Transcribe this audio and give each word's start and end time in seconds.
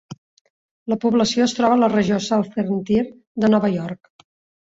La 0.93 0.95
població 1.03 1.45
es 1.47 1.53
troba 1.57 1.75
a 1.77 1.79
la 1.81 1.89
regió 1.93 2.17
Southern 2.29 2.79
Tier 2.87 3.05
de 3.45 3.51
Nova 3.55 3.71
York. 3.75 4.11